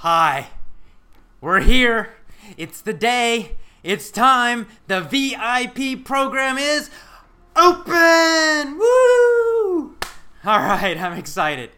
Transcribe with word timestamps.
Hi. 0.00 0.48
We're 1.42 1.60
here. 1.60 2.14
It's 2.56 2.80
the 2.80 2.94
day. 2.94 3.56
It's 3.82 4.10
time. 4.10 4.66
The 4.86 5.02
VIP 5.02 6.02
program 6.06 6.56
is 6.56 6.88
open. 7.54 8.78
Woo! 8.78 9.98
All 10.42 10.58
right, 10.58 10.96
I'm 10.96 11.18
excited. 11.18 11.72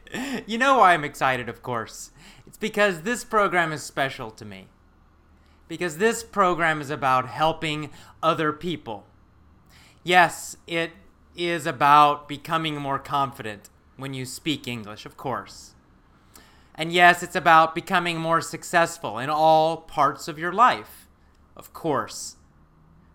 You 0.46 0.56
know 0.56 0.78
why 0.78 0.94
I'm 0.94 1.02
excited, 1.02 1.48
of 1.48 1.64
course. 1.64 2.12
It's 2.46 2.56
because 2.56 3.02
this 3.02 3.24
program 3.24 3.72
is 3.72 3.82
special 3.82 4.30
to 4.30 4.44
me. 4.44 4.68
Because 5.66 5.98
this 5.98 6.22
program 6.22 6.80
is 6.80 6.90
about 6.90 7.26
helping 7.26 7.90
other 8.22 8.52
people. 8.52 9.04
Yes, 10.04 10.56
it 10.68 10.92
is 11.34 11.66
about 11.66 12.28
becoming 12.28 12.76
more 12.76 13.00
confident 13.00 13.68
when 13.96 14.14
you 14.14 14.26
speak 14.26 14.68
English, 14.68 15.04
of 15.04 15.16
course. 15.16 15.74
And 16.82 16.92
yes, 16.92 17.22
it's 17.22 17.36
about 17.36 17.76
becoming 17.76 18.18
more 18.18 18.40
successful 18.40 19.20
in 19.20 19.30
all 19.30 19.76
parts 19.76 20.26
of 20.26 20.36
your 20.36 20.52
life, 20.52 21.06
of 21.56 21.72
course. 21.72 22.34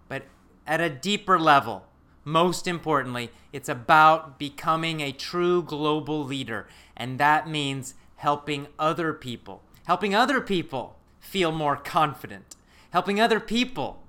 But 0.08 0.24
at 0.66 0.80
a 0.80 0.90
deeper 0.90 1.38
level, 1.38 1.84
most 2.24 2.66
importantly, 2.66 3.30
it's 3.52 3.68
about 3.68 4.40
becoming 4.40 5.02
a 5.02 5.12
true 5.12 5.62
global 5.62 6.24
leader. 6.24 6.70
And 6.96 7.20
that 7.20 7.50
means 7.50 7.96
helping 8.16 8.68
other 8.80 9.12
people, 9.12 9.64
helping 9.84 10.16
other 10.16 10.40
people 10.40 10.96
feel 11.20 11.52
more 11.52 11.76
confident, 11.76 12.56
helping 12.92 13.20
other 13.20 13.42
people 13.42 14.02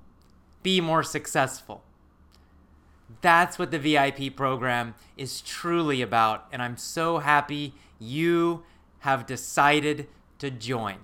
be 0.62 0.80
more 0.80 1.02
successful. 1.02 1.82
That's 3.22 3.58
what 3.58 3.72
the 3.72 3.80
VIP 3.80 4.36
program 4.36 4.94
is 5.16 5.40
truly 5.40 6.00
about. 6.00 6.46
And 6.52 6.62
I'm 6.62 6.76
so 6.76 7.18
happy 7.18 7.74
you 7.98 8.62
have 9.00 9.26
decided 9.26 10.08
to 10.38 10.50
join. 10.50 10.96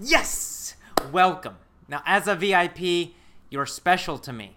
Yes! 0.00 0.76
Welcome. 1.12 1.56
Now, 1.88 2.02
as 2.04 2.28
a 2.28 2.34
VIP, 2.34 3.14
you're 3.50 3.66
special 3.66 4.18
to 4.18 4.32
me. 4.32 4.56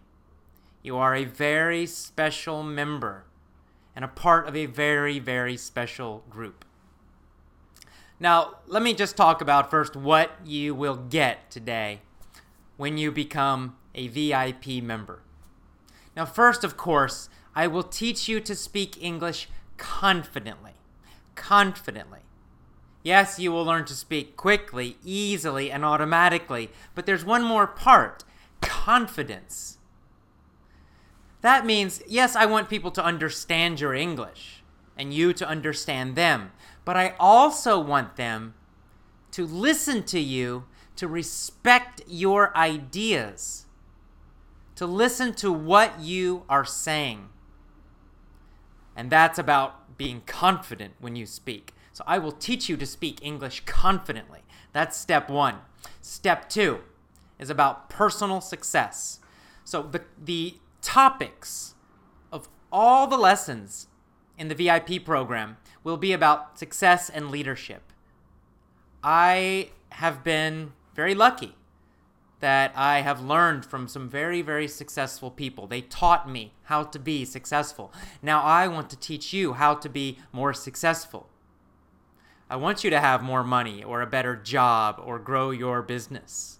You 0.84 0.98
are 0.98 1.16
a 1.16 1.26
very 1.26 1.86
special 1.86 2.64
member 2.64 3.26
and 3.96 4.04
a 4.04 4.08
part 4.08 4.48
of 4.48 4.56
a 4.56 4.66
very, 4.66 5.20
very 5.20 5.58
special 5.58 6.24
group. 6.30 6.66
Now, 8.20 8.58
let 8.68 8.84
me 8.84 8.94
just 8.94 9.18
talk 9.18 9.42
about 9.42 9.72
first 9.72 9.96
what 9.96 10.32
you 10.46 10.76
will 10.76 10.96
get 10.98 11.50
today 11.50 12.02
when 12.78 12.98
you 12.98 13.12
become 13.12 13.76
a 13.96 14.08
VIP 14.08 14.84
member. 14.84 15.22
Now, 16.16 16.26
first, 16.26 16.64
of 16.64 16.78
course, 16.78 17.30
I 17.56 17.68
will 17.68 17.84
teach 17.84 18.28
you 18.28 18.40
to 18.42 18.56
speak 18.56 19.02
English 19.02 19.48
confidently. 19.78 20.74
Confidently. 21.36 22.20
Yes, 23.04 23.40
you 23.40 23.52
will 23.52 23.66
learn 23.66 23.86
to 23.86 23.96
speak 23.96 24.38
quickly, 24.38 24.98
easily, 25.04 25.72
and 25.72 25.84
automatically, 25.84 26.70
but 26.94 27.06
there's 27.06 27.26
one 27.26 27.44
more 27.44 27.66
part 27.68 28.24
confidence. 28.62 29.80
That 31.42 31.66
means, 31.66 32.04
yes, 32.08 32.36
I 32.36 32.46
want 32.46 32.70
people 32.70 32.92
to 32.92 33.04
understand 33.04 33.80
your 33.80 33.96
English 33.96 34.64
and 34.96 35.12
you 35.12 35.34
to 35.34 35.48
understand 35.48 36.16
them, 36.16 36.52
but 36.86 36.96
I 36.96 37.16
also 37.20 37.80
want 37.80 38.16
them 38.16 38.54
to 39.32 39.48
listen 39.48 40.04
to 40.04 40.20
you, 40.20 40.66
to 40.98 41.08
respect 41.08 42.02
your 42.08 42.56
ideas, 42.56 43.66
to 44.76 44.86
listen 44.86 45.34
to 45.36 45.52
what 45.52 46.00
you 46.00 46.44
are 46.48 46.66
saying. 46.66 47.30
And 48.96 49.10
that's 49.10 49.40
about 49.40 49.98
being 49.98 50.22
confident 50.28 50.94
when 51.00 51.16
you 51.16 51.26
speak. 51.26 51.74
So 52.02 52.06
I 52.08 52.18
will 52.18 52.32
teach 52.32 52.68
you 52.68 52.78
to 52.78 52.86
speak 52.88 53.20
English 53.22 53.62
confidently. 53.68 54.40
That's 54.74 54.98
step 54.98 55.30
one. 55.30 55.58
Step 56.02 56.50
two 56.50 56.80
is 57.38 57.52
about 57.52 57.92
personal 57.92 58.42
success. 58.42 59.20
So 59.64 59.84
the, 59.84 60.02
the 60.20 60.56
topics 60.82 61.76
of 62.32 62.50
all 62.72 63.06
the 63.06 63.18
lessons 63.18 63.86
in 64.36 64.48
the 64.48 64.56
VIP 64.56 65.06
program 65.06 65.58
will 65.84 65.96
be 65.96 66.12
about 66.12 66.58
success 66.58 67.08
and 67.08 67.30
leadership. 67.30 67.94
I 69.04 69.70
have 69.90 70.24
been 70.24 70.72
very 70.96 71.14
lucky 71.14 71.54
that 72.40 72.72
I 72.76 73.02
have 73.02 73.22
learned 73.22 73.64
from 73.64 73.88
some 73.88 74.10
very, 74.10 74.42
very 74.42 74.68
successful 74.68 75.30
people. 75.30 75.68
They 75.68 75.82
taught 75.82 76.28
me 76.28 76.54
how 76.64 76.82
to 76.82 76.98
be 76.98 77.26
successful. 77.26 77.94
Now 78.24 78.42
I 78.42 78.68
want 78.68 78.90
to 78.90 78.98
teach 78.98 79.34
you 79.34 79.54
how 79.54 79.76
to 79.76 79.88
be 79.88 80.18
more 80.32 80.52
successful. 80.52 81.28
I 82.52 82.58
want 82.58 82.84
you 82.84 82.90
to 82.90 83.00
have 83.00 83.24
more 83.24 83.46
money 83.46 83.82
or 83.82 84.02
a 84.02 84.06
better 84.06 84.36
job 84.36 85.02
or 85.02 85.20
grow 85.20 85.52
your 85.52 85.82
business. 85.82 86.60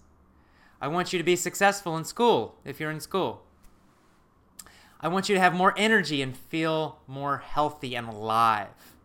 I 0.80 0.88
want 0.88 1.12
you 1.12 1.18
to 1.18 1.22
be 1.22 1.36
successful 1.36 1.98
in 1.98 2.04
school 2.04 2.56
if 2.64 2.80
you're 2.80 2.90
in 2.90 2.98
school. 2.98 3.42
I 5.02 5.08
want 5.08 5.28
you 5.28 5.34
to 5.34 5.40
have 5.40 5.52
more 5.52 5.74
energy 5.76 6.22
and 6.22 6.34
feel 6.34 7.00
more 7.06 7.42
healthy 7.46 7.94
and 7.94 8.08
alive. 8.08 8.96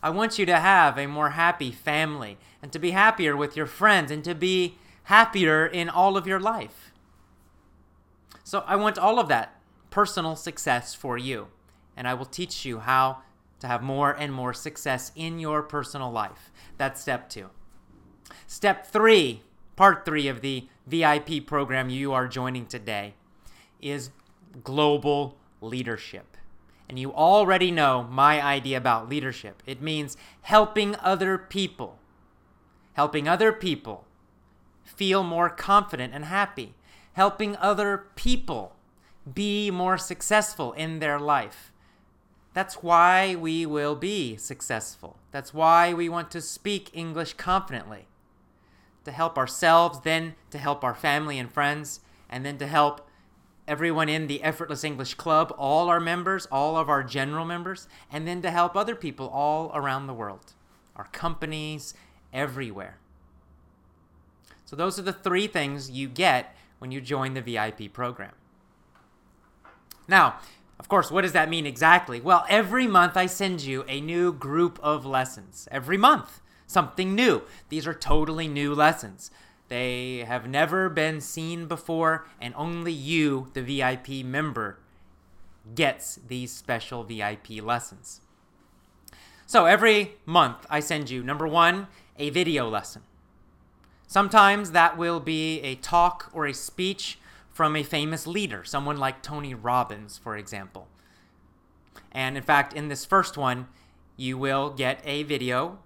I 0.00 0.10
want 0.10 0.38
you 0.38 0.46
to 0.46 0.60
have 0.60 0.96
a 0.96 1.08
more 1.08 1.30
happy 1.30 1.72
family 1.72 2.38
and 2.62 2.70
to 2.70 2.78
be 2.78 2.92
happier 2.92 3.36
with 3.36 3.56
your 3.56 3.66
friends 3.66 4.12
and 4.12 4.22
to 4.22 4.34
be 4.36 4.78
happier 5.04 5.66
in 5.66 5.88
all 5.88 6.16
of 6.16 6.24
your 6.24 6.38
life. 6.38 6.92
So 8.44 8.62
I 8.64 8.76
want 8.76 8.96
all 8.96 9.18
of 9.18 9.26
that 9.26 9.60
personal 9.90 10.36
success 10.36 10.94
for 10.94 11.18
you, 11.18 11.48
and 11.96 12.06
I 12.06 12.14
will 12.14 12.26
teach 12.26 12.64
you 12.64 12.78
how 12.78 13.22
to 13.60 13.66
have 13.66 13.82
more 13.82 14.12
and 14.12 14.32
more 14.32 14.52
success 14.52 15.12
in 15.14 15.38
your 15.38 15.62
personal 15.62 16.10
life. 16.10 16.50
That's 16.76 17.00
step 17.00 17.28
two. 17.28 17.50
Step 18.46 18.86
three, 18.86 19.42
part 19.76 20.04
three 20.04 20.28
of 20.28 20.40
the 20.40 20.66
VIP 20.86 21.46
program 21.46 21.88
you 21.88 22.12
are 22.12 22.26
joining 22.26 22.66
today, 22.66 23.14
is 23.80 24.10
global 24.64 25.36
leadership. 25.60 26.36
And 26.88 26.98
you 26.98 27.12
already 27.12 27.70
know 27.70 28.02
my 28.10 28.42
idea 28.42 28.76
about 28.76 29.08
leadership. 29.08 29.62
It 29.64 29.80
means 29.80 30.16
helping 30.42 30.96
other 30.96 31.38
people, 31.38 31.98
helping 32.94 33.28
other 33.28 33.52
people 33.52 34.06
feel 34.82 35.22
more 35.22 35.48
confident 35.48 36.12
and 36.12 36.24
happy, 36.24 36.74
helping 37.12 37.56
other 37.56 38.06
people 38.16 38.74
be 39.32 39.70
more 39.70 39.98
successful 39.98 40.72
in 40.72 40.98
their 40.98 41.20
life 41.20 41.69
that's 42.52 42.82
why 42.82 43.34
we 43.34 43.64
will 43.64 43.94
be 43.94 44.36
successful. 44.36 45.18
That's 45.30 45.54
why 45.54 45.94
we 45.94 46.08
want 46.08 46.30
to 46.32 46.40
speak 46.40 46.90
English 46.92 47.34
confidently. 47.34 48.06
To 49.04 49.12
help 49.12 49.38
ourselves, 49.38 50.00
then 50.00 50.34
to 50.50 50.58
help 50.58 50.82
our 50.84 50.94
family 50.94 51.38
and 51.38 51.50
friends, 51.50 52.00
and 52.28 52.44
then 52.44 52.58
to 52.58 52.66
help 52.66 53.08
everyone 53.68 54.08
in 54.08 54.26
the 54.26 54.42
Effortless 54.42 54.82
English 54.82 55.14
Club, 55.14 55.54
all 55.56 55.88
our 55.88 56.00
members, 56.00 56.46
all 56.46 56.76
of 56.76 56.88
our 56.88 57.04
general 57.04 57.44
members, 57.44 57.86
and 58.10 58.26
then 58.26 58.42
to 58.42 58.50
help 58.50 58.74
other 58.74 58.96
people 58.96 59.28
all 59.28 59.70
around 59.74 60.06
the 60.06 60.14
world, 60.14 60.54
our 60.96 61.08
companies, 61.12 61.94
everywhere. 62.32 62.98
So, 64.64 64.76
those 64.76 64.98
are 64.98 65.02
the 65.02 65.12
three 65.12 65.46
things 65.46 65.90
you 65.90 66.08
get 66.08 66.54
when 66.78 66.90
you 66.90 67.00
join 67.00 67.34
the 67.34 67.42
VIP 67.42 67.92
program. 67.92 68.32
Now, 70.08 70.40
of 70.80 70.88
course, 70.88 71.10
what 71.10 71.20
does 71.20 71.32
that 71.32 71.50
mean 71.50 71.66
exactly? 71.66 72.22
Well, 72.22 72.46
every 72.48 72.86
month 72.86 73.14
I 73.14 73.26
send 73.26 73.60
you 73.60 73.84
a 73.86 74.00
new 74.00 74.32
group 74.32 74.80
of 74.82 75.04
lessons. 75.04 75.68
Every 75.70 75.98
month, 75.98 76.40
something 76.66 77.14
new. 77.14 77.42
These 77.68 77.86
are 77.86 77.92
totally 77.92 78.48
new 78.48 78.74
lessons. 78.74 79.30
They 79.68 80.24
have 80.26 80.48
never 80.48 80.88
been 80.88 81.20
seen 81.20 81.66
before, 81.66 82.26
and 82.40 82.54
only 82.56 82.94
you, 82.94 83.48
the 83.52 83.60
VIP 83.60 84.24
member, 84.24 84.78
gets 85.74 86.18
these 86.26 86.50
special 86.50 87.04
VIP 87.04 87.62
lessons. 87.62 88.22
So 89.46 89.66
every 89.66 90.14
month 90.24 90.66
I 90.70 90.80
send 90.80 91.10
you 91.10 91.22
number 91.22 91.46
one, 91.46 91.88
a 92.18 92.30
video 92.30 92.70
lesson. 92.70 93.02
Sometimes 94.06 94.70
that 94.70 94.96
will 94.96 95.20
be 95.20 95.60
a 95.60 95.74
talk 95.74 96.30
or 96.32 96.46
a 96.46 96.54
speech 96.54 97.18
from 97.52 97.76
a 97.76 97.82
famous 97.82 98.26
leader, 98.26 98.64
someone 98.64 98.96
like 98.96 99.22
Tony 99.22 99.54
Robbins, 99.54 100.18
for 100.18 100.36
example. 100.36 100.88
And 102.12 102.36
in 102.36 102.42
fact, 102.42 102.72
in 102.72 102.88
this 102.88 103.04
first 103.04 103.36
one, 103.36 103.68
you 104.16 104.38
will 104.38 104.70
get 104.70 105.00
a 105.04 105.22
video 105.22 105.78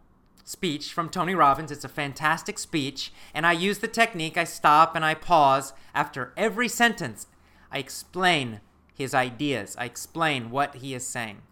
speech 0.45 0.93
from 0.93 1.09
Tony 1.09 1.35
Robbins. 1.35 1.71
It's 1.71 1.85
a 1.85 1.89
fantastic 1.89 2.59
speech. 2.59 3.13
And 3.33 3.47
I 3.47 3.53
use 3.53 3.79
the 3.79 3.89
technique 3.89 4.37
I 4.37 4.45
stop 4.45 4.95
and 4.95 5.05
I 5.05 5.15
pause 5.15 5.73
after 5.95 6.33
every 6.37 6.69
sentence. 6.69 7.27
I 7.73 7.79
explain 7.79 8.61
his 8.95 9.15
ideas, 9.15 9.75
I 9.77 9.87
explain 9.87 10.51
what 10.51 10.77
he 10.77 10.95
is 10.95 11.07
saying. 11.07 11.43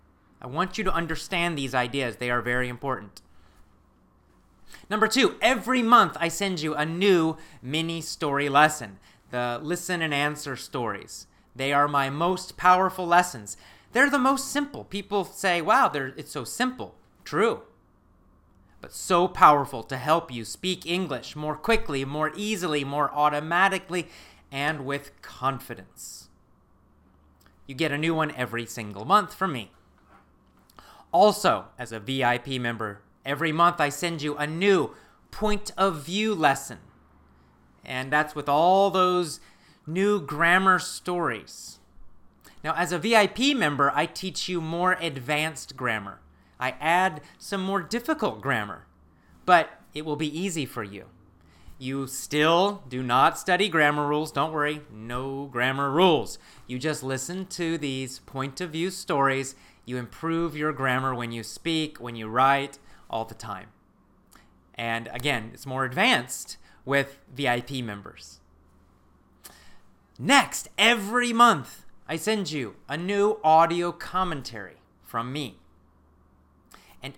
I 0.41 0.47
want 0.47 0.79
you 0.79 0.85
to 0.85 0.95
understand 0.95 1.59
these 1.59 1.75
ideas, 1.75 2.17
they 2.17 2.31
are 2.31 2.41
very 2.41 2.69
important. 2.69 3.21
Number 4.89 5.09
two, 5.09 5.37
every 5.41 5.83
month 5.83 6.17
I 6.21 6.29
send 6.29 6.61
you 6.61 6.75
a 6.75 6.87
new 6.87 7.37
mini 7.61 8.01
story 8.01 8.49
lesson 8.49 8.99
the 9.33 9.59
listen 9.61 10.01
and 10.01 10.15
answer 10.15 10.55
stories. 10.55 11.27
They 11.57 11.73
are 11.73 11.89
my 11.89 12.09
most 12.09 12.57
powerful 12.57 13.07
lessons. 13.07 13.57
They're 13.93 14.09
the 14.09 14.19
most 14.19 14.49
simple. 14.53 14.85
People 14.85 15.25
say, 15.25 15.61
wow, 15.61 15.91
it's 15.93 16.31
so 16.31 16.45
simple. 16.45 16.95
True. 17.25 17.63
but 18.83 18.93
so 18.93 19.29
powerful 19.29 19.83
to 19.85 19.97
help 19.97 20.31
you 20.33 20.45
speak 20.45 20.85
English 20.85 21.35
more 21.37 21.55
quickly, 21.57 22.05
more 22.05 22.33
easily, 22.37 22.85
more 22.85 23.11
automatically, 23.15 24.09
and 24.51 24.85
with 24.85 25.13
confidence. 25.23 26.29
You 27.67 27.75
get 27.77 27.93
a 27.93 27.97
new 27.97 28.15
one 28.15 28.33
every 28.35 28.67
single 28.67 29.05
month 29.05 29.33
from 29.33 29.53
me. 29.53 29.71
Also, 31.13 31.67
as 31.79 31.93
a 31.93 32.01
VIP 32.01 32.61
member, 32.61 33.01
every 33.25 33.53
month 33.53 33.81
I 33.81 33.89
send 33.89 34.21
you 34.21 34.37
a 34.37 34.47
new 34.47 34.95
point 35.31 35.71
of 35.79 36.05
view 36.05 36.35
lesson. 36.35 36.79
And 37.85 38.13
that's 38.13 38.35
with 38.35 38.49
all 38.49 38.91
those 38.91 39.41
new 39.87 40.21
grammar 40.21 40.79
stories. 40.79 41.79
Now, 42.63 42.75
as 42.75 42.93
a 42.93 42.99
VIP 42.99 43.57
member, 43.57 43.91
I 43.95 44.07
teach 44.07 44.49
you 44.49 44.61
more 44.61 44.93
advanced 45.01 45.77
grammar. 45.77 46.21
I 46.61 46.77
add 46.81 47.23
some 47.39 47.63
more 47.63 47.83
difficult 47.83 48.41
grammar, 48.41 48.87
but 49.45 49.71
it 49.95 50.05
will 50.05 50.17
be 50.17 50.39
easy 50.39 50.65
for 50.65 50.85
you. 50.85 51.07
You 51.77 52.07
still 52.07 52.85
do 52.89 53.03
not 53.03 53.37
study 53.37 53.69
grammar 53.69 54.07
rules. 54.07 54.31
Don't 54.31 54.53
worry, 54.53 54.83
no 54.93 55.47
grammar 55.47 55.91
rules. 55.91 56.39
You 56.69 56.79
just 56.79 57.03
listen 57.03 57.47
to 57.47 57.77
these 57.77 58.21
point 58.21 58.61
of 58.61 58.71
view 58.71 58.91
stories. 58.91 59.57
You 59.85 59.97
improve 59.97 60.57
your 60.57 60.73
grammar 60.73 61.13
when 61.13 61.33
you 61.33 61.43
speak, 61.43 61.99
when 61.99 62.15
you 62.15 62.29
write, 62.29 62.79
all 63.11 63.25
the 63.25 63.35
time. 63.35 63.71
And 64.77 65.09
again, 65.13 65.51
it's 65.53 65.67
more 65.67 65.85
advanced 65.85 66.57
with 66.85 67.19
VIP 67.35 67.83
members. 67.85 68.41
Next, 70.19 70.69
every 70.79 71.33
month, 71.33 71.85
I 72.09 72.17
send 72.17 72.51
you 72.51 72.77
a 72.89 72.97
new 72.97 73.39
audio 73.43 73.93
commentary 73.93 74.77
from 75.03 75.33
me. 75.33 75.59
And 77.03 77.15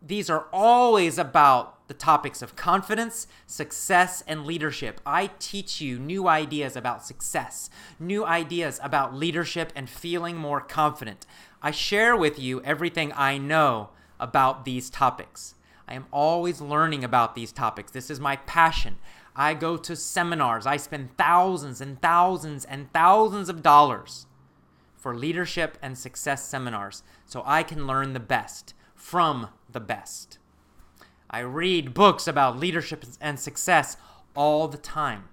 these 0.00 0.30
are 0.30 0.46
always 0.52 1.18
about 1.18 1.86
the 1.88 1.94
topics 1.94 2.42
of 2.42 2.54
confidence, 2.54 3.26
success, 3.46 4.22
and 4.26 4.44
leadership. 4.44 5.00
I 5.04 5.30
teach 5.38 5.80
you 5.80 5.98
new 5.98 6.28
ideas 6.28 6.76
about 6.76 7.04
success, 7.04 7.70
new 7.98 8.24
ideas 8.24 8.78
about 8.82 9.14
leadership, 9.14 9.72
and 9.74 9.88
feeling 9.88 10.36
more 10.36 10.60
confident. 10.60 11.26
I 11.62 11.70
share 11.70 12.16
with 12.16 12.38
you 12.38 12.62
everything 12.62 13.12
I 13.16 13.38
know 13.38 13.90
about 14.20 14.64
these 14.64 14.90
topics. 14.90 15.54
I 15.88 15.94
am 15.94 16.06
always 16.12 16.60
learning 16.60 17.02
about 17.02 17.34
these 17.34 17.50
topics. 17.50 17.90
This 17.90 18.10
is 18.10 18.20
my 18.20 18.36
passion. 18.36 18.98
I 19.34 19.54
go 19.54 19.78
to 19.78 19.96
seminars. 19.96 20.66
I 20.66 20.76
spend 20.76 21.16
thousands 21.16 21.80
and 21.80 22.00
thousands 22.02 22.66
and 22.66 22.92
thousands 22.92 23.48
of 23.48 23.62
dollars 23.62 24.26
for 24.96 25.16
leadership 25.16 25.78
and 25.80 25.96
success 25.96 26.44
seminars 26.44 27.02
so 27.24 27.42
I 27.46 27.62
can 27.62 27.86
learn 27.86 28.12
the 28.12 28.20
best 28.20 28.74
from 28.94 29.48
the 29.70 29.80
best. 29.80 30.38
I 31.30 31.40
read 31.40 31.94
books 31.94 32.26
about 32.26 32.58
leadership 32.58 33.04
and 33.20 33.40
success 33.40 33.96
all 34.36 34.68
the 34.68 34.78
time. 34.78 35.30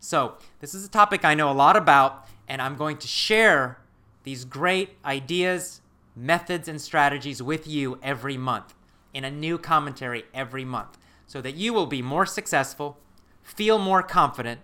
So, 0.00 0.36
this 0.60 0.74
is 0.74 0.84
a 0.84 0.90
topic 0.90 1.24
I 1.24 1.34
know 1.34 1.50
a 1.50 1.52
lot 1.52 1.76
about, 1.76 2.26
and 2.48 2.62
I'm 2.62 2.76
going 2.76 2.96
to 2.98 3.06
share 3.06 3.78
these 4.24 4.44
great 4.44 4.96
ideas, 5.04 5.80
methods, 6.16 6.68
and 6.68 6.80
strategies 6.80 7.42
with 7.42 7.66
you 7.66 7.98
every 8.02 8.36
month 8.36 8.74
in 9.14 9.24
a 9.24 9.30
new 9.30 9.58
commentary 9.58 10.24
every 10.34 10.64
month 10.64 10.98
so 11.26 11.40
that 11.40 11.54
you 11.54 11.72
will 11.72 11.86
be 11.86 12.02
more 12.02 12.26
successful, 12.26 12.98
feel 13.42 13.78
more 13.78 14.02
confident, 14.02 14.60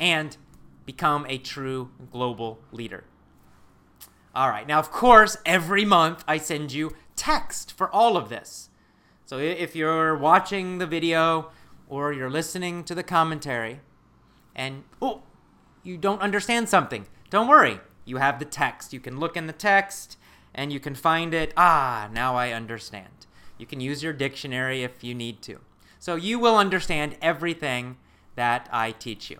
and 0.00 0.36
become 0.86 1.26
a 1.28 1.38
true 1.38 1.90
global 2.10 2.58
leader. 2.72 3.04
All 4.34 4.48
right, 4.48 4.66
now, 4.66 4.78
of 4.78 4.90
course, 4.90 5.36
every 5.44 5.84
month 5.84 6.24
I 6.26 6.38
send 6.38 6.72
you 6.72 6.94
text 7.16 7.72
for 7.76 7.90
all 7.90 8.16
of 8.16 8.28
this. 8.28 8.70
So 9.24 9.38
if 9.38 9.76
you're 9.76 10.16
watching 10.16 10.78
the 10.78 10.86
video 10.86 11.50
or 11.88 12.12
you're 12.12 12.30
listening 12.30 12.84
to 12.84 12.94
the 12.94 13.02
commentary 13.02 13.80
and, 14.54 14.84
oh, 15.02 15.22
you 15.82 15.96
don't 15.96 16.22
understand 16.22 16.68
something, 16.68 17.06
don't 17.30 17.48
worry. 17.48 17.80
You 18.04 18.16
have 18.16 18.38
the 18.38 18.44
text. 18.44 18.92
You 18.92 19.00
can 19.00 19.20
look 19.20 19.36
in 19.36 19.46
the 19.46 19.52
text 19.52 20.16
and 20.54 20.72
you 20.72 20.80
can 20.80 20.94
find 20.94 21.34
it. 21.34 21.52
Ah, 21.56 22.08
now 22.12 22.36
I 22.36 22.52
understand. 22.52 23.26
You 23.58 23.66
can 23.66 23.80
use 23.80 24.02
your 24.02 24.12
dictionary 24.12 24.82
if 24.82 25.04
you 25.04 25.14
need 25.14 25.42
to. 25.42 25.58
So 25.98 26.14
you 26.14 26.38
will 26.38 26.56
understand 26.56 27.16
everything 27.20 27.96
that 28.36 28.68
I 28.72 28.92
teach 28.92 29.30
you. 29.30 29.38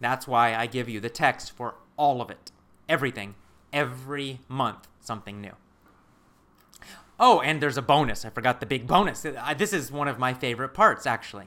That's 0.00 0.28
why 0.28 0.54
I 0.54 0.66
give 0.66 0.88
you 0.88 1.00
the 1.00 1.08
text 1.08 1.52
for 1.52 1.74
all 1.96 2.20
of 2.20 2.30
it. 2.30 2.50
Everything. 2.88 3.34
Every 3.72 4.40
month, 4.48 4.86
something 5.00 5.40
new. 5.40 5.52
Oh, 7.18 7.40
and 7.40 7.62
there's 7.62 7.78
a 7.78 7.82
bonus. 7.82 8.24
I 8.24 8.30
forgot 8.30 8.60
the 8.60 8.66
big 8.66 8.86
bonus. 8.86 9.24
This 9.56 9.72
is 9.72 9.90
one 9.90 10.08
of 10.08 10.18
my 10.18 10.34
favorite 10.34 10.74
parts, 10.74 11.06
actually. 11.06 11.46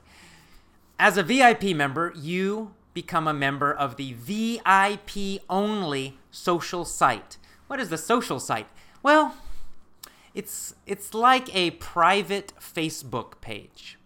As 0.98 1.18
a 1.18 1.24
VIP 1.24 1.76
member, 1.76 2.14
you 2.16 2.74
become 2.94 3.28
a 3.28 3.34
member 3.34 3.74
of 3.74 3.98
the 3.98 4.14
VIP 4.14 5.44
only 5.50 6.18
social 6.31 6.86
site. 6.86 7.38
What 7.68 7.80
is 7.80 7.90
the 7.90 7.98
social 7.98 8.40
site? 8.40 8.68
Well, 9.04 9.36
it's 10.36 10.76
it's 10.86 11.14
like 11.14 11.54
a 11.56 11.72
private 11.72 12.54
Facebook 12.60 13.40
page. 13.42 13.98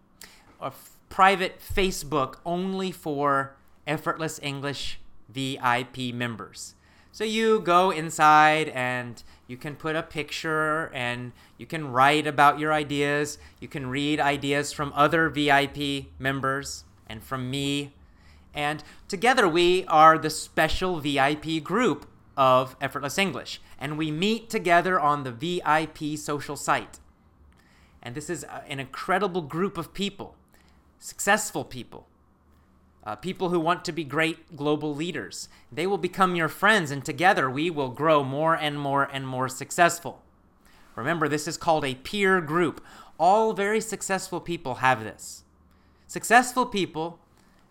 A 0.61 0.67
f- 0.67 0.91
private 1.09 1.59
Facebook 1.59 2.35
only 2.45 2.91
for 2.91 3.55
effortless 3.87 4.39
English 4.41 4.99
VIP 5.27 6.13
members. 6.13 6.75
So 7.11 7.23
you 7.23 7.59
go 7.59 7.89
inside 7.89 8.69
and 8.69 9.21
you 9.47 9.57
can 9.57 9.75
put 9.75 9.95
a 9.95 10.03
picture 10.03 10.91
and 10.93 11.31
you 11.57 11.65
can 11.65 11.91
write 11.91 12.27
about 12.27 12.59
your 12.59 12.71
ideas. 12.71 13.39
You 13.59 13.67
can 13.67 13.87
read 13.87 14.19
ideas 14.19 14.71
from 14.71 14.93
other 14.95 15.29
VIP 15.29 16.05
members 16.19 16.85
and 17.07 17.23
from 17.23 17.49
me. 17.49 17.93
And 18.53 18.83
together 19.07 19.49
we 19.49 19.85
are 19.87 20.19
the 20.19 20.29
special 20.29 20.99
VIP 20.99 21.63
group 21.63 22.07
of 22.37 22.75
Effortless 22.79 23.17
English. 23.17 23.59
And 23.79 23.97
we 23.97 24.11
meet 24.11 24.49
together 24.49 24.99
on 24.99 25.23
the 25.23 25.31
VIP 25.31 26.19
social 26.19 26.57
site. 26.57 26.99
And 28.03 28.13
this 28.13 28.29
is 28.29 28.45
an 28.67 28.79
incredible 28.79 29.41
group 29.41 29.77
of 29.77 29.93
people, 29.93 30.35
successful 30.99 31.63
people, 31.63 32.07
uh, 33.03 33.15
people 33.15 33.49
who 33.49 33.59
want 33.59 33.83
to 33.85 33.91
be 33.91 34.03
great 34.03 34.55
global 34.55 34.93
leaders. 34.93 35.49
They 35.71 35.87
will 35.87 35.97
become 35.97 36.35
your 36.35 36.49
friends, 36.49 36.91
and 36.91 37.03
together 37.03 37.49
we 37.49 37.69
will 37.69 37.89
grow 37.89 38.23
more 38.23 38.55
and 38.55 38.79
more 38.79 39.03
and 39.03 39.27
more 39.27 39.49
successful. 39.49 40.21
Remember, 40.95 41.27
this 41.27 41.47
is 41.47 41.57
called 41.57 41.85
a 41.85 41.95
peer 41.95 42.41
group. 42.41 42.83
All 43.17 43.53
very 43.53 43.81
successful 43.81 44.41
people 44.41 44.75
have 44.75 45.03
this. 45.03 45.43
Successful 46.07 46.65
people, 46.65 47.19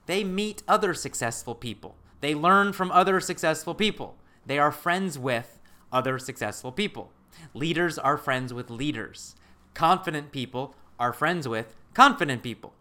they 0.06 0.24
meet 0.24 0.62
other 0.66 0.94
successful 0.94 1.54
people. 1.54 1.96
They 2.20 2.34
learn 2.34 2.72
from 2.72 2.90
other 2.90 3.20
successful 3.20 3.74
people. 3.74 4.16
They 4.46 4.58
are 4.58 4.72
friends 4.72 5.18
with 5.18 5.57
other 5.92 6.18
successful 6.18 6.72
people. 6.72 7.12
Leaders 7.54 7.98
are 7.98 8.16
friends 8.16 8.52
with 8.52 8.70
leaders. 8.70 9.34
Confident 9.74 10.32
people 10.32 10.74
are 10.98 11.12
friends 11.12 11.46
with 11.46 11.74
confident 11.94 12.42
people. 12.42 12.74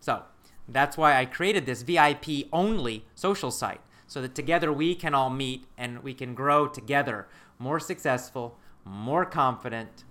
So, 0.00 0.22
that's 0.68 0.96
why 0.96 1.18
I 1.18 1.24
created 1.24 1.66
this 1.66 1.82
VIP 1.82 2.48
only 2.52 3.04
social 3.14 3.50
site 3.50 3.80
so 4.06 4.20
that 4.22 4.34
together 4.34 4.72
we 4.72 4.94
can 4.94 5.14
all 5.14 5.30
meet 5.30 5.66
and 5.76 6.02
we 6.02 6.14
can 6.14 6.34
grow 6.34 6.66
together 6.66 7.26
more 7.58 7.80
successful, 7.80 8.56
more 8.84 9.24
confident, 9.24 10.04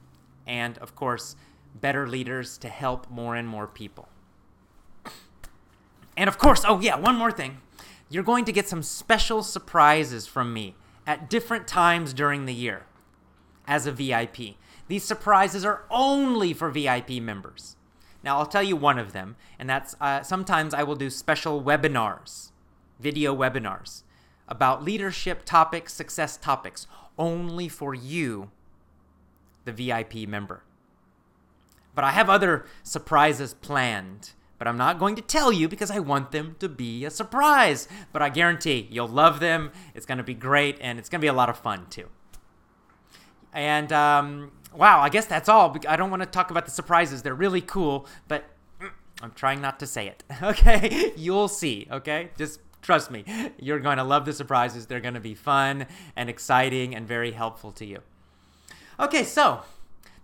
and 0.45 0.77
of 0.79 0.95
course, 0.95 1.35
better 1.75 2.07
leaders 2.07 2.57
to 2.59 2.69
help 2.69 3.09
more 3.09 3.35
and 3.35 3.47
more 3.47 3.67
people. 3.67 4.09
And 6.15 6.27
of 6.27 6.37
course, 6.37 6.63
oh 6.67 6.79
yeah, 6.79 6.95
one 6.95 7.15
more 7.15 7.31
thing. 7.31 7.59
You're 8.09 8.23
going 8.23 8.45
to 8.45 8.51
get 8.51 8.67
some 8.67 8.81
special 8.81 9.43
surprises 9.43 10.25
from 10.25 10.53
me 10.53 10.75
at 11.07 11.29
different 11.29 11.67
times 11.67 12.13
during 12.13 12.45
the 12.45 12.53
year 12.53 12.85
as 13.65 13.87
a 13.87 13.91
VIP. 13.91 14.57
These 14.87 15.05
surprises 15.05 15.65
are 15.65 15.85
only 15.89 16.53
for 16.53 16.69
VIP 16.69 17.21
members. 17.21 17.77
Now, 18.23 18.37
I'll 18.37 18.45
tell 18.45 18.63
you 18.63 18.75
one 18.75 18.99
of 18.99 19.13
them, 19.13 19.37
and 19.57 19.69
that's 19.69 19.95
uh, 20.01 20.21
sometimes 20.21 20.73
I 20.73 20.83
will 20.83 20.95
do 20.95 21.09
special 21.09 21.63
webinars, 21.63 22.51
video 22.99 23.35
webinars 23.35 24.03
about 24.47 24.83
leadership 24.83 25.43
topics, 25.45 25.93
success 25.93 26.37
topics, 26.37 26.87
only 27.17 27.67
for 27.67 27.93
you, 27.93 28.51
the 29.65 29.71
VIP 29.71 30.27
member. 30.27 30.63
But 31.95 32.03
I 32.03 32.11
have 32.11 32.29
other 32.29 32.65
surprises 32.83 33.53
planned 33.53 34.31
but 34.57 34.67
I'm 34.67 34.77
not 34.77 34.99
going 34.99 35.15
to 35.15 35.21
tell 35.21 35.51
you 35.51 35.67
because 35.67 35.91
I 35.91 35.99
want 35.99 36.31
them 36.31 36.55
to 36.59 36.69
be 36.69 37.05
a 37.05 37.11
surprise. 37.11 37.87
But 38.11 38.21
I 38.21 38.29
guarantee 38.29 38.87
you'll 38.89 39.07
love 39.07 39.39
them. 39.39 39.71
It's 39.93 40.05
going 40.05 40.17
to 40.17 40.23
be 40.23 40.33
great, 40.33 40.77
and 40.81 40.97
it's 40.99 41.09
going 41.09 41.19
to 41.19 41.23
be 41.23 41.29
a 41.29 41.33
lot 41.33 41.49
of 41.49 41.57
fun 41.57 41.87
too. 41.89 42.09
And 43.53 43.91
um, 43.91 44.51
wow, 44.73 44.99
I 44.99 45.09
guess 45.09 45.25
that's 45.25 45.49
all. 45.49 45.75
I 45.87 45.95
don't 45.95 46.09
want 46.09 46.23
to 46.23 46.27
talk 46.27 46.51
about 46.51 46.65
the 46.65 46.71
surprises. 46.71 47.21
They're 47.21 47.35
really 47.35 47.61
cool, 47.61 48.07
but 48.27 48.45
mm, 48.81 48.91
I'm 49.21 49.31
trying 49.31 49.61
not 49.61 49.79
to 49.79 49.87
say 49.87 50.07
it. 50.07 50.23
Okay, 50.43 51.13
you'll 51.15 51.47
see. 51.47 51.87
Okay, 51.91 52.29
just 52.37 52.59
trust 52.81 53.11
me. 53.11 53.25
You're 53.59 53.79
going 53.79 53.97
to 53.97 54.03
love 54.03 54.25
the 54.25 54.33
surprises. 54.33 54.85
They're 54.85 54.99
going 54.99 55.15
to 55.15 55.19
be 55.19 55.35
fun 55.35 55.87
and 56.15 56.29
exciting 56.29 56.95
and 56.95 57.07
very 57.07 57.31
helpful 57.31 57.71
to 57.73 57.85
you. 57.85 57.99
Okay, 58.99 59.23
so 59.23 59.61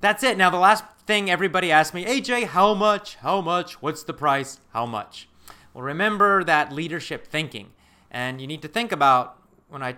that's 0.02 0.24
it. 0.24 0.38
Now, 0.38 0.50
the 0.50 0.58
last 0.58 0.84
thing 1.06 1.30
everybody 1.30 1.72
asks 1.72 1.94
me, 1.94 2.06
AJ, 2.06 2.48
how 2.48 2.74
much? 2.74 3.16
How 3.16 3.42
much? 3.42 3.82
What's 3.82 4.04
the 4.04 4.14
price? 4.14 4.60
How 4.72 4.86
much? 4.86 5.28
Well, 5.74 5.84
remember 5.84 6.44
that 6.44 6.72
leadership 6.72 7.28
thinking. 7.28 7.72
And 8.12 8.40
you 8.40 8.48
need 8.48 8.62
to 8.62 8.68
think 8.68 8.92
about 8.92 9.38
when 9.70 9.82
I 9.82 9.98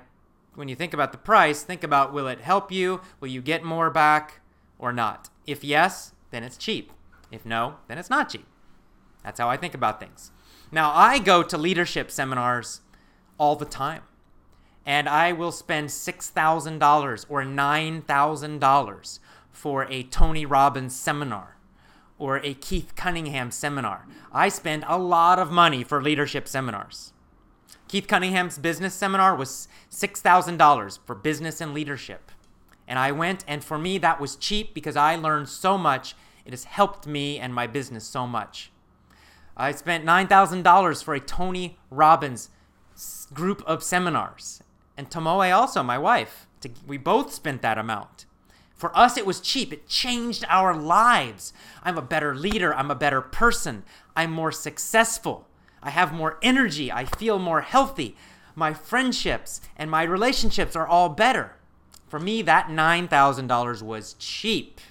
when 0.56 0.70
you 0.70 0.76
think 0.76 0.94
about 0.94 1.12
the 1.12 1.18
price, 1.18 1.64
think 1.64 1.84
about 1.84 2.14
will 2.14 2.28
it 2.28 2.40
help 2.40 2.72
you? 2.72 3.02
Will 3.20 3.28
you 3.28 3.42
get 3.42 3.64
more 3.64 3.90
back 3.90 4.40
or 4.80 4.94
not? 4.94 5.30
If 5.46 5.66
yes, 5.66 6.14
then 6.32 6.44
it's 6.44 6.56
cheap. 6.56 6.94
If 7.30 7.46
no, 7.46 7.76
then 7.90 7.98
it's 7.98 8.10
not 8.10 8.30
cheap. 8.30 8.48
That's 9.22 9.40
how 9.40 9.50
I 9.50 9.58
think 9.58 9.74
about 9.74 10.00
things. 10.00 10.32
Now, 10.72 10.92
I 10.94 11.20
go 11.20 11.44
to 11.44 11.58
leadership 11.58 12.10
seminars 12.10 12.80
all 13.38 13.58
the 13.58 13.66
time, 13.66 14.04
and 14.86 15.10
I 15.10 15.34
will 15.34 15.52
spend 15.52 15.90
$6,000 15.90 17.26
or 17.28 17.44
$9,000 17.44 19.20
for 19.56 19.86
a 19.86 20.04
Tony 20.04 20.46
Robbins 20.46 20.96
seminar 20.96 21.58
or 22.18 22.38
a 22.38 22.54
Keith 22.54 22.94
Cunningham 22.96 23.52
seminar. 23.52 24.08
I 24.32 24.50
spend 24.50 24.86
a 24.88 24.98
lot 24.98 25.40
of 25.40 25.52
money 25.52 25.84
for 25.84 26.02
leadership 26.02 26.48
seminars. 26.48 27.14
Keith 27.88 28.08
Cunningham's 28.08 28.58
business 28.58 28.94
seminar 28.94 29.36
was 29.36 29.68
$6,000 29.92 31.00
for 31.06 31.16
business 31.16 31.62
and 31.62 31.74
leadership. 31.74 32.32
And 32.88 33.00
I 33.00 33.12
went, 33.12 33.44
and 33.48 33.64
for 33.64 33.78
me, 33.78 33.98
that 34.00 34.20
was 34.20 34.36
cheap 34.36 34.74
because 34.74 34.96
I 34.96 35.16
learned 35.16 35.50
so 35.50 35.78
much. 35.78 36.16
It 36.46 36.52
has 36.52 36.66
helped 36.66 37.08
me 37.08 37.40
and 37.40 37.54
my 37.54 37.68
business 37.68 38.06
so 38.06 38.28
much. 38.28 38.72
I 39.58 39.72
spent 39.72 40.06
$9,000 40.06 41.04
for 41.04 41.14
a 41.16 41.20
Tony 41.20 41.80
Robbins 41.90 42.50
group 43.34 43.64
of 43.66 43.84
seminars. 43.84 44.62
And 44.98 45.10
Tomoe 45.10 45.56
also, 45.56 45.84
my 45.84 45.98
wife. 45.98 46.48
We 46.88 46.98
both 46.98 47.34
spent 47.34 47.62
that 47.62 47.78
amount. 47.78 48.26
For 48.76 48.96
us, 48.96 49.18
it 49.18 49.26
was 49.26 49.40
cheap. 49.40 49.72
It 49.72 49.88
changed 49.88 50.46
our 50.50 50.76
lives. 50.76 51.54
I'm 51.82 51.98
a 51.98 52.02
better 52.02 52.36
leader. 52.36 52.74
I'm 52.76 52.92
a 52.92 52.96
better 52.96 53.22
person. 53.22 53.84
I'm 54.16 54.32
more 54.32 54.52
successful. 54.52 55.48
I 55.82 55.92
have 55.92 56.14
more 56.14 56.38
energy. 56.42 56.92
I 56.92 57.06
feel 57.06 57.40
more 57.40 57.62
healthy. 57.62 58.16
My 58.54 58.74
friendships 58.74 59.62
and 59.78 59.90
my 59.90 60.04
relationships 60.04 60.76
are 60.76 60.88
all 60.88 61.10
better. 61.10 61.56
For 62.08 62.20
me, 62.20 62.42
that 62.42 62.68
$9,000 62.68 63.82
was 63.82 64.14
cheap. 64.20 64.82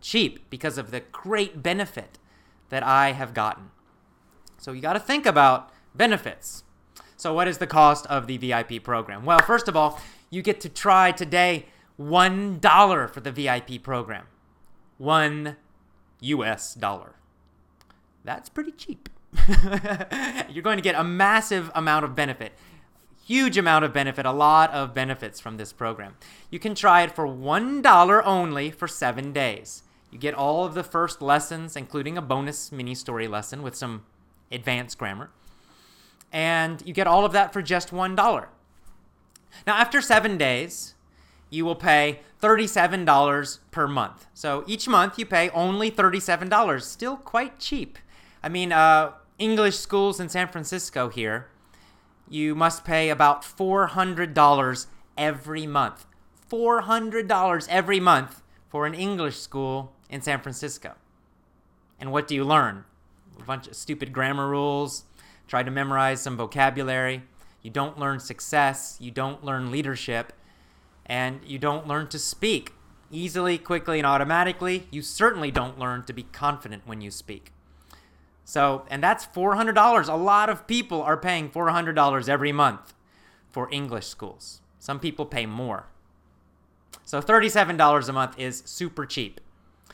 Cheap 0.00 0.50
because 0.50 0.76
of 0.76 0.90
the 0.90 1.00
great 1.00 1.62
benefit 1.62 2.18
that 2.68 2.82
I 2.82 3.12
have 3.12 3.32
gotten. 3.32 3.70
So 4.58 4.72
you 4.72 4.82
got 4.82 4.94
to 4.94 5.00
think 5.00 5.24
about 5.24 5.70
benefits. 5.94 6.64
So, 7.16 7.32
what 7.32 7.48
is 7.48 7.58
the 7.58 7.66
cost 7.66 8.06
of 8.06 8.26
the 8.26 8.36
VIP 8.36 8.82
program? 8.82 9.24
Well, 9.24 9.38
first 9.46 9.68
of 9.68 9.76
all, 9.76 10.00
you 10.30 10.42
get 10.42 10.60
to 10.62 10.68
try 10.68 11.12
today 11.12 11.66
$1 11.98 13.10
for 13.10 13.20
the 13.20 13.32
VIP 13.32 13.82
program. 13.82 14.26
One 14.98 15.56
US 16.20 16.74
dollar. 16.74 17.14
That's 18.24 18.48
pretty 18.48 18.72
cheap. 18.72 19.08
You're 20.48 20.62
going 20.62 20.78
to 20.78 20.82
get 20.82 20.94
a 20.94 21.04
massive 21.04 21.70
amount 21.74 22.04
of 22.04 22.14
benefit. 22.14 22.52
Huge 23.26 23.56
amount 23.56 23.84
of 23.84 23.92
benefit, 23.92 24.26
a 24.26 24.32
lot 24.32 24.70
of 24.72 24.94
benefits 24.94 25.40
from 25.40 25.56
this 25.56 25.72
program. 25.72 26.16
You 26.50 26.58
can 26.58 26.74
try 26.74 27.02
it 27.02 27.14
for 27.14 27.26
$1 27.26 28.22
only 28.24 28.70
for 28.70 28.86
seven 28.86 29.32
days. 29.32 29.82
You 30.10 30.18
get 30.18 30.34
all 30.34 30.64
of 30.64 30.74
the 30.74 30.84
first 30.84 31.20
lessons, 31.22 31.74
including 31.74 32.16
a 32.16 32.22
bonus 32.22 32.70
mini 32.70 32.94
story 32.94 33.26
lesson 33.26 33.62
with 33.62 33.74
some 33.74 34.04
advanced 34.52 34.98
grammar. 34.98 35.30
And 36.32 36.82
you 36.86 36.92
get 36.92 37.06
all 37.06 37.24
of 37.24 37.32
that 37.32 37.52
for 37.52 37.62
just 37.62 37.90
$1. 37.90 38.46
Now, 39.66 39.76
after 39.76 40.00
seven 40.00 40.36
days, 40.36 40.94
you 41.54 41.64
will 41.64 41.76
pay 41.76 42.20
$37 42.42 43.58
per 43.70 43.86
month. 43.86 44.26
So 44.34 44.64
each 44.66 44.88
month 44.88 45.18
you 45.18 45.24
pay 45.24 45.48
only 45.50 45.90
$37. 45.90 46.82
Still 46.82 47.16
quite 47.16 47.58
cheap. 47.58 47.98
I 48.42 48.48
mean, 48.48 48.72
uh, 48.72 49.12
English 49.38 49.78
schools 49.78 50.20
in 50.20 50.28
San 50.28 50.48
Francisco 50.48 51.08
here, 51.08 51.48
you 52.28 52.54
must 52.54 52.84
pay 52.84 53.08
about 53.08 53.42
$400 53.42 54.86
every 55.16 55.66
month. 55.66 56.06
$400 56.50 57.66
every 57.70 58.00
month 58.00 58.42
for 58.68 58.86
an 58.86 58.94
English 58.94 59.38
school 59.38 59.92
in 60.10 60.20
San 60.20 60.40
Francisco. 60.40 60.94
And 61.98 62.12
what 62.12 62.26
do 62.26 62.34
you 62.34 62.44
learn? 62.44 62.84
A 63.38 63.42
bunch 63.44 63.68
of 63.68 63.76
stupid 63.76 64.12
grammar 64.12 64.48
rules, 64.48 65.04
try 65.48 65.62
to 65.62 65.70
memorize 65.70 66.20
some 66.20 66.36
vocabulary. 66.36 67.22
You 67.62 67.70
don't 67.70 67.98
learn 67.98 68.20
success, 68.20 68.96
you 69.00 69.10
don't 69.10 69.42
learn 69.42 69.70
leadership, 69.70 70.32
and 71.06 71.40
you 71.44 71.58
don't 71.58 71.86
learn 71.86 72.08
to 72.08 72.18
speak 72.18 72.72
easily, 73.10 73.58
quickly, 73.58 73.98
and 73.98 74.06
automatically. 74.06 74.86
You 74.90 75.02
certainly 75.02 75.50
don't 75.50 75.78
learn 75.78 76.04
to 76.04 76.12
be 76.12 76.24
confident 76.24 76.86
when 76.86 77.00
you 77.00 77.10
speak. 77.10 77.52
So, 78.44 78.84
and 78.90 79.02
that's 79.02 79.26
$400. 79.26 80.08
A 80.08 80.14
lot 80.14 80.50
of 80.50 80.66
people 80.66 81.02
are 81.02 81.16
paying 81.16 81.48
$400 81.48 82.28
every 82.28 82.52
month 82.52 82.94
for 83.50 83.68
English 83.72 84.06
schools. 84.06 84.60
Some 84.78 85.00
people 85.00 85.24
pay 85.24 85.46
more. 85.46 85.86
So, 87.04 87.20
$37 87.20 88.08
a 88.08 88.12
month 88.12 88.38
is 88.38 88.62
super 88.66 89.06
cheap. 89.06 89.40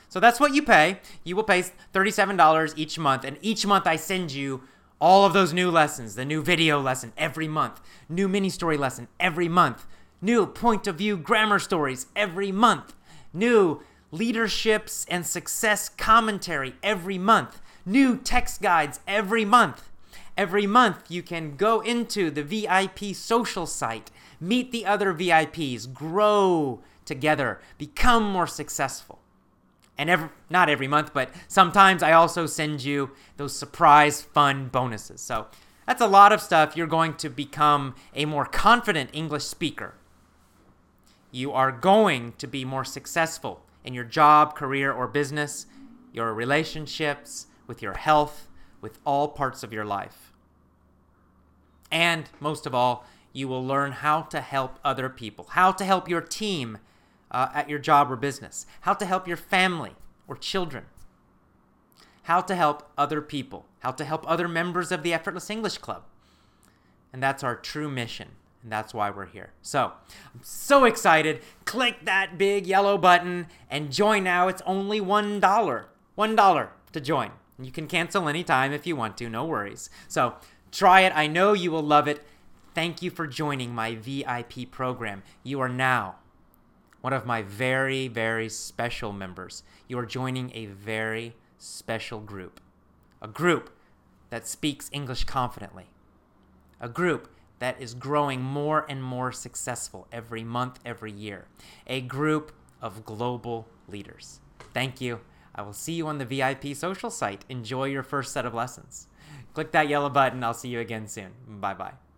So, 0.09 0.19
that's 0.19 0.41
what 0.41 0.55
you 0.55 0.63
pay. 0.63 1.01
You 1.23 1.37
will 1.37 1.45
pay 1.45 1.65
$37 1.95 2.75
each 2.77 2.99
month. 2.99 3.25
And 3.25 3.39
each 3.41 3.65
month, 3.67 3.87
I 3.87 3.97
send 3.97 4.33
you 4.33 4.63
all 5.01 5.25
of 5.25 5.33
those 5.33 5.53
new 5.53 5.71
lessons 5.71 6.15
the 6.15 6.25
new 6.25 6.43
video 6.43 6.81
lesson 6.81 7.13
every 7.17 7.49
month, 7.49 7.81
new 8.09 8.29
mini 8.29 8.51
story 8.51 8.77
lesson 8.77 9.09
every 9.19 9.49
month, 9.49 9.87
new 10.21 10.47
point 10.47 10.87
of 10.87 10.97
view 10.97 11.17
grammar 11.17 11.59
stories 11.59 12.07
every 12.15 12.53
month, 12.53 12.95
new 13.33 13.83
leaderships 14.11 15.07
and 15.09 15.25
success 15.25 15.89
commentary 15.89 16.75
every 16.83 17.19
month 17.19 17.61
new 17.91 18.17
text 18.17 18.63
guides 18.63 19.01
every 19.07 19.45
month. 19.45 19.89
Every 20.37 20.67
month, 20.67 21.11
you 21.11 21.23
can 21.23 21.57
go 21.57 21.81
into 21.81 22.31
the 22.31 22.43
VIP 22.43 23.15
social 23.15 23.67
site, 23.67 24.11
meet 24.41 24.73
the 24.73 24.87
other 24.87 25.13
VIPs, 25.13 25.93
grow 25.93 26.81
together, 27.05 27.61
become 27.77 28.23
more 28.23 28.47
successful. 28.47 29.19
And 29.99 30.09
every, 30.09 30.31
not 30.49 30.71
every 30.71 30.89
month, 30.89 31.13
but 31.13 31.31
sometimes 31.47 32.03
I 32.03 32.13
also 32.13 32.47
send 32.47 32.83
you 32.83 33.11
those 33.37 33.55
surprise 33.55 34.23
fun 34.23 34.69
bonuses. 34.69 35.21
So 35.21 35.49
that's 35.87 36.01
a 36.01 36.07
lot 36.07 36.33
of 36.33 36.41
stuff. 36.41 36.75
You're 36.75 36.87
going 36.87 37.15
to 37.15 37.29
become 37.29 37.95
a 38.15 38.25
more 38.25 38.47
confident 38.47 39.11
English 39.13 39.45
speaker. 39.45 39.95
You 41.31 41.53
are 41.53 41.73
going 41.73 42.33
to 42.39 42.47
be 42.47 42.65
more 42.65 42.85
successful 42.85 43.63
in 43.85 43.95
your 43.95 44.05
job, 44.05 44.55
career, 44.55 44.93
or 44.93 45.07
business, 45.07 45.67
your 46.13 46.35
relationships, 46.35 47.47
with 47.67 47.83
your 47.83 47.95
health, 47.95 48.49
with 48.81 48.99
all 49.07 49.29
parts 49.29 49.63
of 49.63 49.73
your 49.73 49.85
life. 49.85 50.33
And 51.91 52.29
most 52.41 52.67
of 52.67 52.75
all, 52.75 53.05
you 53.33 53.47
will 53.47 53.65
learn 53.65 53.93
how 53.93 54.23
to 54.23 54.41
help 54.41 54.79
other 54.85 55.09
people, 55.09 55.47
how 55.51 55.73
to 55.73 55.85
help 55.85 56.09
your 56.09 56.21
team 56.21 56.79
uh, 57.31 57.49
at 57.55 57.69
your 57.69 57.79
job 57.79 58.11
or 58.11 58.17
business, 58.17 58.67
how 58.83 58.95
to 58.95 59.07
help 59.07 59.29
your 59.29 59.37
family 59.37 59.95
or 60.27 60.37
children, 60.37 60.87
how 62.25 62.41
to 62.41 62.57
help 62.57 62.91
other 62.99 63.21
people, 63.21 63.67
how 63.81 63.93
to 63.93 64.05
help 64.05 64.29
other 64.29 64.49
members 64.49 64.91
of 64.91 65.03
the 65.03 65.13
Effortless 65.15 65.49
English 65.49 65.79
Club. 65.79 66.03
And 67.13 67.23
that's 67.23 67.45
our 67.45 67.55
true 67.55 67.89
mission. 67.89 68.31
And 68.63 68.71
that's 68.71 68.93
why 68.93 69.11
we're 69.11 69.27
here. 69.27 69.53
So, 69.63 69.93
I'm 70.35 70.41
so 70.43 70.85
excited. 70.85 71.43
Click 71.65 72.05
that 72.05 72.37
big 72.37 72.67
yellow 72.67 72.99
button 72.99 73.47
and 73.71 73.91
join 73.91 74.25
now. 74.25 74.49
It's 74.49 74.63
only 74.67 75.01
$1. 75.01 75.41
$1 75.41 76.69
to 76.93 77.01
join. 77.01 77.31
You 77.59 77.71
can 77.71 77.87
cancel 77.87 78.29
anytime 78.29 78.73
if 78.73 78.87
you 78.87 78.97
want 78.97 79.17
to, 79.19 79.29
no 79.29 79.45
worries. 79.45 79.91
So 80.09 80.35
try 80.73 81.03
it. 81.03 81.13
I 81.15 81.27
know 81.27 81.53
you 81.53 81.71
will 81.71 81.83
love 81.83 82.09
it. 82.09 82.25
Thank 82.75 83.03
you 83.03 83.11
for 83.11 83.27
joining 83.27 83.75
my 83.75 83.95
VIP 83.95 84.71
program. 84.71 85.23
You 85.43 85.61
are 85.61 85.69
now 85.69 86.17
one 87.01 87.13
of 87.13 87.27
my 87.27 87.43
very, 87.43 88.09
very 88.09 88.49
special 88.49 89.13
members. 89.13 89.63
You 89.89 89.99
are 89.99 90.07
joining 90.07 90.55
a 90.55 90.67
very 90.67 91.35
special 91.59 92.21
group. 92.21 92.61
A 93.23 93.29
group 93.29 93.71
that 94.31 94.47
speaks 94.47 94.89
English 94.93 95.25
confidently. 95.25 95.87
A 96.81 96.89
group 96.89 97.31
that 97.61 97.81
is 97.81 97.95
growing 97.95 98.43
more 98.43 98.85
and 98.89 99.03
more 99.03 99.31
successful 99.33 100.09
every 100.11 100.43
month, 100.43 100.81
every 100.85 101.13
year. 101.13 101.47
A 101.87 102.01
group 102.01 102.53
of 102.83 103.05
global 103.05 103.69
leaders. 103.89 104.41
Thank 104.75 105.01
you. 105.01 105.21
I 105.55 105.63
will 105.63 105.73
see 105.73 105.93
you 105.93 106.07
on 106.07 106.19
the 106.19 106.25
VIP 106.25 106.75
social 106.75 107.11
site. 107.11 107.45
Enjoy 107.49 107.85
your 107.85 108.03
first 108.03 108.33
set 108.33 108.47
of 108.47 108.55
lessons. 108.55 109.07
Click 109.55 109.73
that 109.73 109.89
yellow 109.89 110.09
button. 110.09 110.43
I'll 110.43 110.55
see 110.55 110.69
you 110.69 110.81
again 110.81 111.07
soon. 111.07 111.33
Bye 111.47 111.75
bye. 111.75 112.10